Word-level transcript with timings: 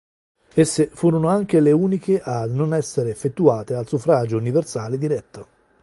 Esse 0.55 0.87
furono 0.91 1.27
anche 1.27 1.59
le 1.59 1.71
uniche 1.71 2.19
ad 2.23 2.51
non 2.55 2.73
essere 2.73 3.11
effettuate 3.11 3.75
al 3.75 3.87
suffragio 3.87 4.35
universale 4.35 4.97
diretto. 4.97 5.47